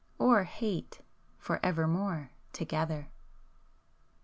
or 0.17 0.45
hate... 0.45 1.01
for 1.37 1.63
evermore 1.63 2.31
together! 2.53 3.11